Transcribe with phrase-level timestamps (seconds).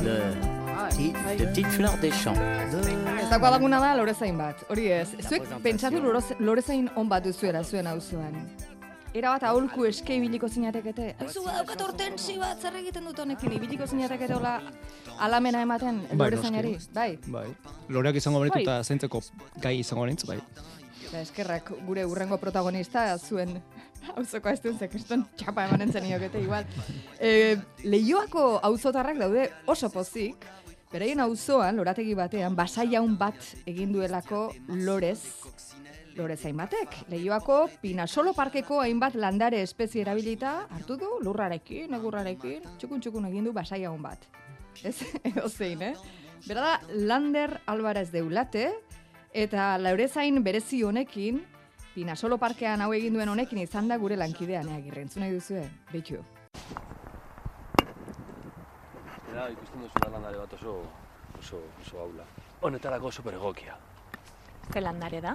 [0.00, 2.36] de petites fleurs des champs.
[3.20, 5.08] Ez dago daguna da lorezain bat, hori ez.
[5.28, 8.34] Zuek pentsatu lorez- lorezain on bat duzuela zuen auzoan.
[9.14, 11.14] Era bat aholku eske ibiliko zinatekete.
[11.20, 14.54] Auzu daukat hortensi bat zer egiten dut honekin ibiliko zinatekete hola
[15.20, 16.78] alamena ematen Bai, lorezainari.
[16.94, 17.18] Bai.
[17.26, 17.46] Bai.
[17.88, 18.62] Loreak izango banitu Bai.
[18.62, 19.20] eta zaintzeko
[19.60, 20.38] gai izango nintz, bai.
[21.12, 23.58] Ba, eskerrak gure urrengo protagonista zuen
[24.16, 26.66] auzoko azten zekeston txapa emanen zeniokete igual.
[27.20, 30.46] E, Leioako auzotarrak daude oso pozik,
[30.92, 34.48] beraien auzoan, lorategi batean, basaiaun bat egin duelako
[34.84, 35.20] lorez,
[36.16, 36.98] lorez hainbatek.
[37.12, 43.54] Leioako Pinasolo Parkeko hainbat landare espezie erabilita, hartu du lurrarekin, egurrarekin, txukun txukun egin du
[43.56, 44.28] basaiaun bat.
[44.84, 44.98] Ez,
[45.28, 45.94] edo zein, eh?
[46.42, 46.74] Bera da,
[47.06, 48.70] Lander Alvarez deulate,
[49.32, 51.40] eta laurezain berezi honekin,
[51.92, 56.22] Pinasolo Parkean hau egin duen honekin izan da gure lankidean, ea girrentzu nahi duzue, Beitu.
[59.32, 60.78] Era, ikusten duzu landare bat oso,
[61.38, 62.24] oso, oso aula.
[62.64, 63.76] Honetarako super egokia.
[64.72, 65.34] Ze landare da?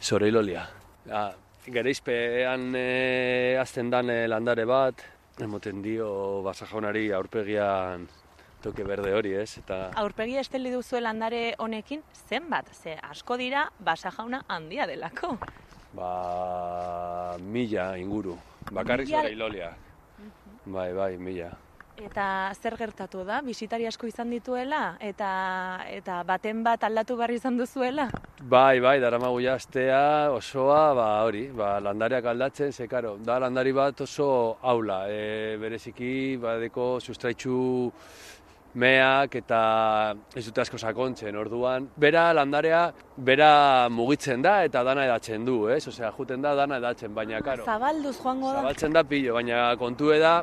[0.00, 0.62] Zoreilolia.
[1.08, 1.24] Ja,
[1.66, 5.02] gereizpean e, azten dan e, landare bat,
[5.42, 6.10] emoten dio
[6.46, 8.06] basa jaunari aurpegian
[8.62, 9.56] toke berde hori, ez?
[9.58, 12.70] Eta Aurpegi esteli duzu landare honekin, zenbat?
[12.76, 15.34] Ze asko dira basa jauna handia delako.
[15.94, 18.36] Ba, mila inguru.
[18.70, 19.70] Bakarrik Mila- zoreilolia.
[20.66, 21.50] Bai, bai, mila.
[22.00, 23.42] Eta zer gertatu da?
[23.44, 24.96] Bisitari asko izan dituela?
[25.04, 28.06] Eta, eta baten bat aldatu behar izan duzuela?
[28.40, 33.72] Bai, bai, daramagu ja astea osoa, ba hori, ba landareak aldatzen, ze karo, da landari
[33.76, 37.92] bat oso aula, e, bereziki badeko sustraitzu
[38.74, 39.60] meak eta
[40.36, 42.84] ez dute asko sakontzen, orduan, bera landarea,
[43.16, 45.82] bera mugitzen da eta dana edatzen du, ez?
[45.88, 48.60] Osea, juten da dana edatzen, baina karo, Zabalduz joango da?
[48.60, 50.40] zabaltzen da pilo, baina kontu da,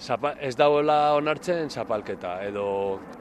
[0.00, 2.66] zapa, ez dagoela onartzen zapalketa, edo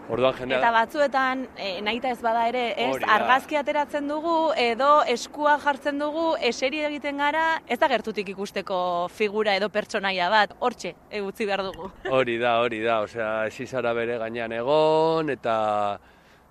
[0.09, 0.59] orduan jendea...
[0.59, 5.99] Eta batzuetan, e, nahita ez bada ere, ez, Hori argazki ateratzen dugu, edo eskua jartzen
[6.01, 8.79] dugu, eseri egiten gara, ez da gertutik ikusteko
[9.13, 11.91] figura edo pertsonaia bat, hortxe, e, utzi behar dugu.
[12.11, 15.55] Hori da, hori da, osea, ez izara bere gainean egon, eta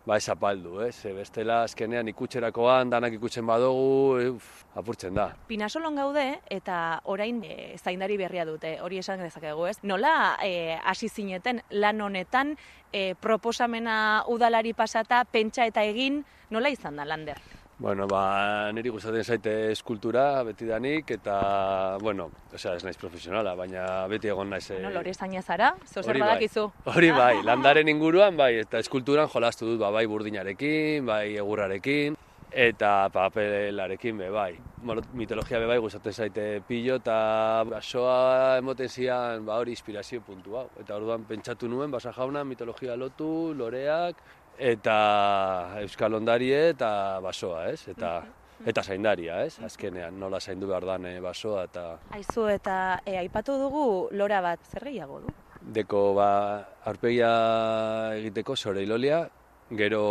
[0.04, 0.94] ba, ez apaldu, ez?
[1.00, 5.30] Ze bestela azkenean ikutxerakoan, danak ikutzen badugu, e, uf, apurtzen da.
[5.48, 9.78] Pinasolon gaude, eta orain e, zaindari berria dute, hori esan dezakegu, ez?
[9.82, 12.56] Nola e, hasi zineten lan honetan,
[12.92, 17.40] e, proposamena udalari pasata, pentsa eta egin, nola izan da, Lander?
[17.76, 24.30] Bueno, ba, niri gustatzen zaite eskultura betidanik, eta, bueno, osea, ez naiz profesionala, baina beti
[24.30, 24.68] egon naiz...
[24.70, 26.68] eh, No, lore zaina zara, zozer badakizu.
[26.94, 32.14] Hori bai, landaren inguruan, bai, eta eskulturan jolastu dut, ba, bai burdinarekin, bai egurrarekin,
[32.54, 34.52] eta papelarekin be bai.
[34.84, 40.56] Bueno, mitologia be bai gustatzen zaite pilo eta basoa emoten zian ba hori inspirazio puntu
[40.60, 40.68] hau.
[40.78, 44.22] Eta orduan pentsatu nuen basa jauna mitologia lotu, loreak
[44.58, 44.96] eta
[45.82, 47.88] euskal ondarie eta basoa, ez?
[47.88, 48.22] Eta
[48.64, 49.58] eta zaindaria, ez?
[49.66, 54.60] Azkenean nola zaindu behar dan eh, basoa eta Aizu, eta e, aipatu dugu lora bat,
[54.70, 55.34] zer gehiago du?
[55.64, 56.28] deko ba
[56.84, 57.30] aurpegia
[58.18, 59.28] egiteko zoreilolia,
[59.70, 60.02] gero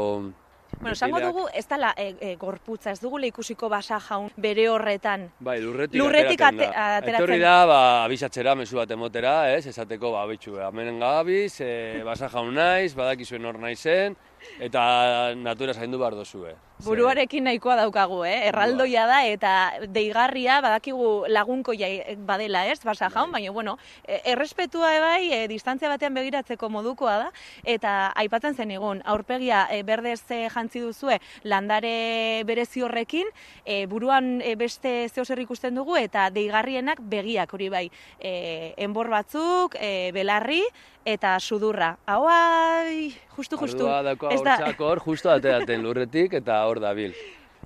[0.81, 5.27] Bueno, esango dugu, ez dala e, e, gorputza, ez dugula ikusiko basa jaun bere horretan.
[5.39, 6.97] Bai, lurretik, Lurretik ateratzen ate- da.
[6.97, 7.23] ateratzen.
[7.23, 7.77] Etorri da, ba,
[8.07, 9.67] abisatzera, mezu bat emotera, ez?
[9.69, 14.17] Esateko, ba, bitxu, hemen gabiz, e, basa jaun naiz, badakizuen hor naizen,
[14.59, 16.55] eta natura zaindu behar dozue.
[16.83, 18.49] Buruarekin nahikoa daukagu, eh?
[18.49, 19.51] Erraldoia da eta
[19.93, 21.87] deigarria badakigu lagunkoia
[22.27, 22.81] badela, ez?
[22.83, 27.29] Basa jaun, baina bueno, e, errespetua bai, e, distantzia batean begiratzeko modukoa da
[27.63, 33.31] eta aipatzen zen egun, aurpegia e, berdez e, jantzi duzue landare berezi horrekin,
[33.63, 37.85] e, buruan e, beste zeo ikusten dugu eta deigarrienak begiak hori bai,
[38.19, 40.63] e, enbor batzuk, e, belarri
[41.05, 41.97] eta sudurra.
[42.07, 43.83] Hau ai, justu justu.
[43.83, 47.13] Ordua dauko Ez da- hortzak hor, justo ateraten lurretik, eta hor dabil.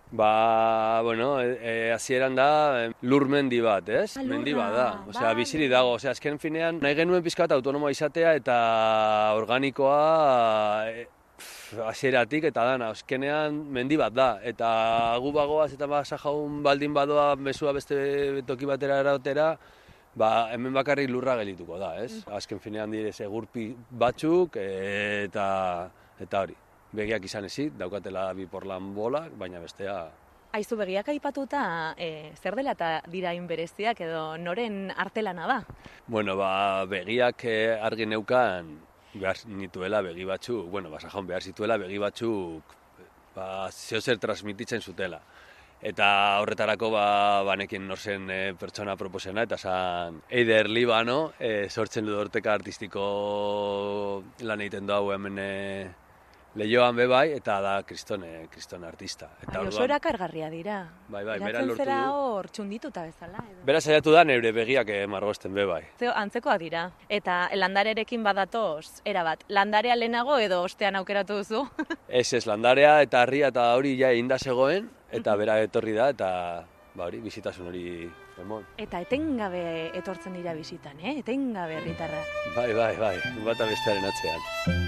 [0.10, 4.16] Ba, bueno, e, e, hasieran da e, lur mendi bat, ez?
[4.16, 4.88] Ah, lurra, mendi bat da.
[5.12, 5.98] Osea, biziri dago.
[5.98, 8.56] Osea, azken finean nahi genuen pizkat autonomoa izatea eta
[9.36, 11.08] organikoa e,
[11.84, 12.94] hasieratik eta dana.
[12.96, 14.30] Azkenean mendi bat da.
[14.48, 14.70] Eta
[15.20, 19.58] gu bagoaz eta basa jaun baldin badoa mezua beste toki batera erotera,
[20.18, 22.24] ba, hemen bakarrik lurra gelituko da, ez?
[22.40, 23.70] Azken finean direz egurpi
[24.04, 25.48] batzuk eta
[26.20, 26.56] eta hori.
[26.98, 30.08] Begiak izan ezik, daukatela bi porlan bolak, baina bestea
[30.58, 35.58] Aizu begiak aipatuta, e, zer dela eta dira bereziak edo noren artelana da?
[36.08, 38.72] Bueno, ba, begiak eh, argi neukan
[39.14, 42.76] behar nituela begi batzuk, bueno, basajon behar zituela begi batzuk
[43.36, 45.20] ba, zeo zer transmititzen zutela.
[45.78, 52.16] Eta horretarako ba, banekin norzen e, pertsona proposena, eta san Eider Libano, e, sortzen du
[52.18, 55.52] dorteka artistiko lan egiten du hau hemen e,
[56.58, 59.30] lehioan be bai, eta da kriston, e, kriston artista.
[59.44, 60.80] Eta Bai, oso erakargarria dira.
[61.08, 63.44] Bai, bai, bera Geratzen lortu zera hor txundituta bezala.
[63.52, 63.66] Edo.
[63.68, 65.82] Bera saiatu da neure begiak e, margosten be bai.
[66.00, 66.88] Zeo, antzekoak dira.
[67.10, 71.66] Eta landarerekin badatoz, erabat, landarea lehenago edo ostean aukeratu duzu.
[72.08, 76.30] Ez ez landarea eta harria eta hori ja inda zegoen, eta bera etorri da, eta
[76.98, 77.86] ba hori, bizitasun hori
[78.42, 78.66] emon.
[78.82, 79.64] Eta etengabe
[80.00, 81.20] etortzen dira bisitan, eh?
[81.22, 82.36] Etengabe herritarrak.
[82.58, 83.16] Bai, bai, bai,
[83.46, 84.87] bata bestearen atzean.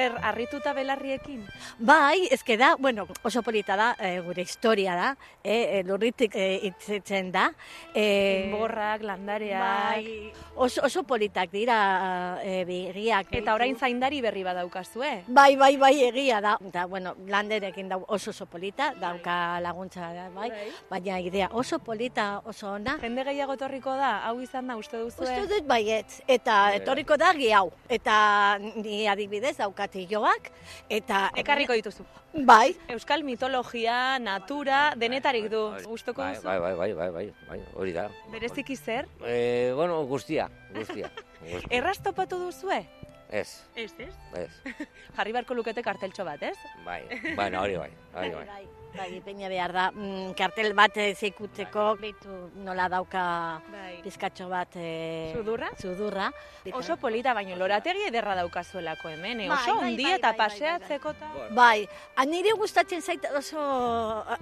[0.00, 1.42] Zer, harrituta belarriekin?
[1.78, 5.10] Bai, ezke da, bueno, oso polita da, e, gure historia da,
[5.44, 7.50] e, lurritik e, itzetzen da.
[7.92, 9.60] E, Enborrak, landareak...
[9.60, 13.34] bai, oso, oso politak dira e, begiak.
[13.42, 15.10] Eta orain zaindari berri badaukazue.
[15.28, 16.54] Bai, bai, bai, egia da.
[16.70, 20.48] Eta, bueno, landerekin da oso oso polita, dauka laguntza da, bai.
[20.88, 22.96] Baina idea oso polita, oso ona.
[23.04, 25.28] Jende gehiago etorriko da, hau izan da, uste duzue?
[25.28, 26.80] Uste dut baietz, eta Bai.
[26.80, 27.68] etorriko da gi hau.
[27.90, 28.16] Eta
[28.80, 30.50] ni adibidez daukat joak,
[30.88, 31.30] eta...
[31.36, 32.04] Ekarriko dituzu.
[32.46, 35.70] Bai, Euskal mitologia, natura, denetarik du.
[35.74, 35.82] bai.
[35.82, 36.46] Gustoko Bai, duzu?
[36.46, 38.08] bai, bai, bai, bai, bai, bai, hori da.
[38.30, 39.08] Bereziki zer?
[39.26, 41.10] Eh, bueno, guztia, guztia.
[41.42, 41.68] guztia.
[41.70, 42.84] Erraz topatu duzue?
[43.30, 44.14] Ez, Ez, ez.
[44.34, 44.50] ez,
[45.16, 46.56] Jarri beharko lukete karteltxo bat, ez?
[46.84, 47.04] bai,
[47.36, 48.46] bueno, hori bai, hori bai.
[48.48, 48.64] bai,
[48.96, 53.22] bai, peina behar da, mm, kartel bat eh, zeikutzeko, beitu nola dauka
[53.70, 54.00] Bai.
[54.02, 54.74] pizkatxo bat...
[54.74, 55.68] E, Sudurra?
[55.78, 56.26] Sudurra.
[56.74, 59.48] Oso polita, baino lorategi ederra daukazuelako hemen, eh?
[59.52, 61.30] Bai, oso bai, bai, eta bai, bai, paseatzeko eta...
[61.54, 61.78] Bai,
[62.26, 63.62] nire gustatzen zait oso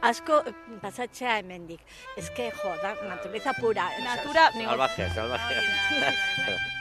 [0.01, 0.41] asko
[0.81, 1.85] pasatzea hemendik.
[2.17, 3.91] Eske, jo, da, naturaleza pura.
[4.01, 4.49] Natura...
[4.57, 6.77] Salvaje, salvaje.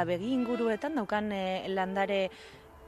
[0.00, 2.30] Eta begi inguruetan daukan eh, landare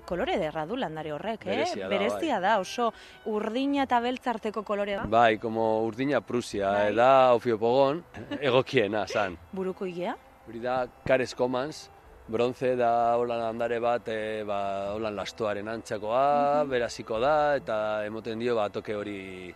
[0.08, 1.56] kolore ederra du landare horrek, eh?
[1.58, 1.98] Berezia da, bai.
[1.98, 2.86] Berezia da, oso
[3.28, 5.02] urdina eta beltzarteko kolore da.
[5.12, 6.94] Bai, como urdina Prusia, Bai.
[6.96, 8.00] da ofiopogon,
[8.48, 9.36] egokiena, san.
[9.52, 10.14] Buruko igea.
[10.48, 11.90] Hori da, Kares Komans,
[12.32, 14.62] bronze da holan landare bat, e, ba,
[14.94, 17.76] holan lastoaren antzakoa, beraziko da, eta
[18.08, 19.52] emoten dio ba, toke hori...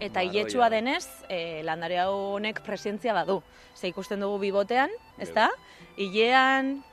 [0.00, 0.76] Eta iletsua roia.
[0.76, 3.42] denez, eh, landare honek presentzia badu.
[3.74, 5.50] Ze ikusten dugu bibotean, ezta?
[5.96, 6.84] Ilean,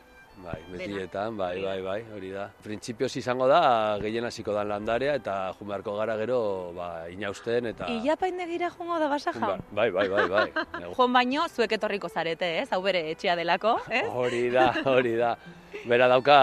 [0.44, 2.50] Bai, betietan, bai, bai, bai, hori da.
[2.66, 6.40] Printzipioz izango da, gehien hasiko dan landarea, eta jun beharko gara gero,
[6.76, 7.88] ba, inausten, eta...
[7.88, 10.48] ilapaindegira jongo da basa behar- Bai, bai, bai, bai.
[10.98, 12.68] Joan baino, zuek etorriko zarete, ez?
[12.76, 14.04] Hau bere etxea delako, ez?
[14.12, 15.36] Hori da, hori da.
[15.90, 16.36] Bera dauka,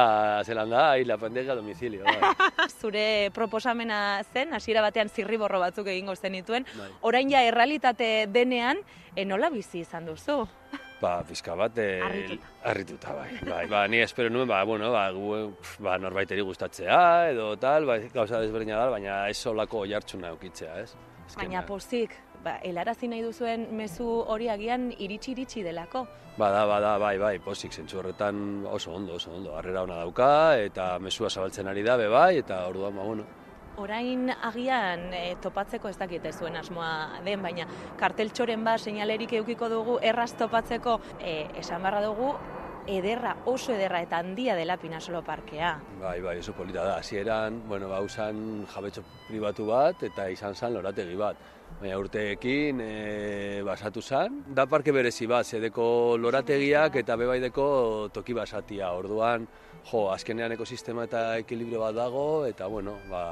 [0.49, 2.33] zelan da, hila pendega domicilio, bai.
[2.81, 6.65] Zure proposamena zen, hasiera batean zirriborro batzuk egingo zenituen.
[6.79, 6.89] bai.
[7.03, 8.81] Orain ja errealitate denean,
[9.15, 10.47] e, nola bizi izan duzu?
[11.01, 12.47] Ba, pizka bat, eh, Harrituta.
[12.63, 13.31] harrituta, bai.
[13.49, 13.67] bai.
[13.67, 18.41] Ba, ni espero nuen, ba, bueno, ba, gu, ba, norbaiteri gustatzea, edo tal, ba, gauza
[18.41, 20.93] desberdina da, baina ez solako jartxuna eukitzea, ez?
[20.93, 21.27] Baina
[21.63, 21.65] Azkenean.
[21.67, 26.07] pozik, ba, helarazi nahi duzuen mezu hori agian iritsi-iritsi delako.
[26.37, 29.57] Bada, bada, bai, bai, posik, zentzu horretan oso ondo, oso ondo.
[29.57, 33.25] Harrera ona dauka, eta mesua zabaltzen ari da, be bai, eta orduan, ba, bueno.
[33.81, 37.65] Orain agian e, topatzeko ez dakite zuen asmoa den, baina
[38.01, 42.35] karteltxoren bat seinalerik eukiko dugu erraz topatzeko e, esan barra dugu
[42.91, 45.71] ederra, oso ederra eta handia dela Pinasolo parkea.
[46.01, 46.99] Bai, bai, oso polita da.
[46.99, 51.41] Hasieran, bueno, ba, usan jabetxo pribatu bat, eta izan zan lorategi bat.
[51.81, 54.43] Baina urteekin e, basatu zan.
[54.49, 58.93] Da parke berezi bat, zedeko lorategiak eta bebaideko toki basatia.
[58.93, 59.47] Orduan,
[59.87, 63.25] jo, azkenean ekosistema eta ekilibrio bat dago, eta bueno, ba,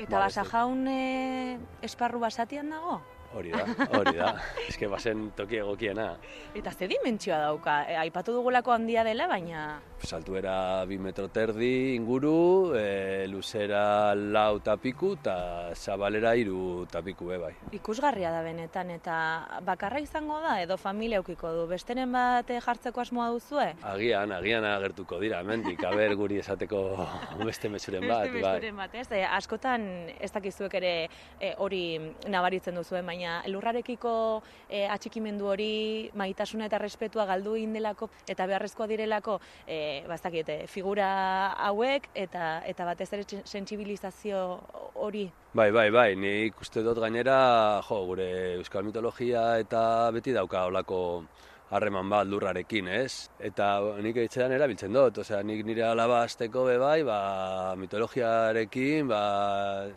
[0.00, 3.00] Eta Ba, basa jaun e, esparru basatian dago?
[3.34, 3.64] Hori da,
[3.98, 4.30] hori da.
[4.70, 6.16] Eske bazen toki egokiena.
[6.56, 12.72] Eta ze dimentsioa dauka, e, aipatu dugulako handia dela, baina Saltuera bi metro terdi inguru,
[12.74, 17.52] e, luzera lau tapiku, eta zabalera iru tapiku be bai.
[17.76, 19.16] ikusgarria da benetan, eta
[19.66, 23.74] bakarra izango da, edo familia eukiko du, besteren bat e, jartzeko asmoa duzue?
[23.92, 26.80] Agian, agian agertuko dira, hemendik, aber guri esateko
[27.50, 28.54] beste mezuren bat, Beste bai.
[28.56, 29.06] mezuren bat, ez?
[29.12, 29.84] E, askotan
[30.18, 30.94] ez dakizuek ere
[31.38, 31.84] e, hori
[32.26, 34.12] nabaritzen duzuen, baina lurrarekiko
[34.68, 40.66] e, atxikimendu hori maitasuna eta respetua galdu egin delako eta beharrezkoa direlako e, bastakit, e,
[40.66, 41.10] figura
[41.68, 44.40] hauek eta eta batez ere sentsibilizazio
[44.94, 45.30] hori.
[45.54, 48.28] Bai, bai, bai, ni ikuste dut gainera, jo, gure
[48.60, 49.82] euskal mitologia eta
[50.14, 51.00] beti dauka olako
[51.70, 53.30] harreman bat lurrarekin, ez?
[53.38, 53.68] Eta
[54.02, 57.18] nik etxean erabiltzen dut, osea, nik nire alaba azteko be bai, ba,
[57.78, 59.20] mitologiarekin, ba,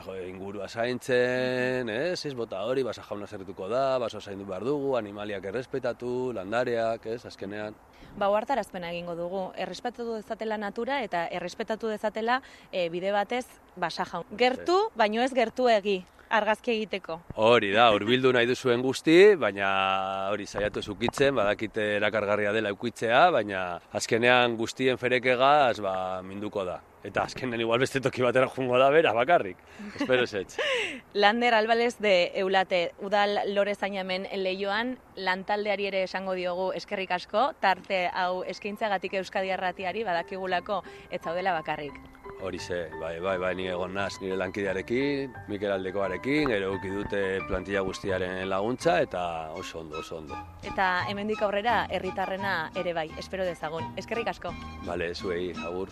[0.06, 2.20] jo, ingurua zaintzen, ez?
[2.30, 7.24] Ez bota hori, basa jauna zerretuko da, baso zaindu behar dugu, animaliak errespetatu, landareak, ez?
[7.26, 7.76] Azkenean.
[8.14, 9.48] Ba, ohartarazpena egingo dugu.
[9.58, 14.28] Errespetatu dezatela natura eta errespetatu dezatela e, bide batez basa jaun.
[14.38, 16.04] Gertu, baino ez gertu egi
[16.34, 17.20] argazki egiteko.
[17.46, 19.68] Hori da, hurbildu nahi duzuen guzti, baina
[20.34, 23.64] hori saiatu zukitzen, badakite erakargarria dela eukitzea, baina
[24.00, 26.80] azkenean guztien ferekegaz ba, minduko da.
[27.04, 29.60] Eta azkenean igual beste toki batera jungo da bera bakarrik.
[30.00, 30.56] Espero zetz.
[31.26, 38.08] Lander Albalez de Eulate, udal lore zainamen lehioan, lantaldeari ere esango diogu eskerrik asko, tarte
[38.08, 42.13] hau eskaintzagatik Euskadi Arratiari badakigulako ez zaudela bakarrik.
[42.44, 47.22] Hori ze, bai, bai, bai, ni egon naz nire lankidearekin, Mikel Aldekoarekin, gero uki dute
[47.48, 49.24] plantilla guztiaren laguntza, eta
[49.56, 50.40] oso ondo, oso ondo.
[50.64, 53.94] Eta hemendik aurrera herritarrena ere bai, espero dezagun.
[53.98, 54.52] Eskerrik asko.
[54.88, 55.92] Bale, zuei, agur.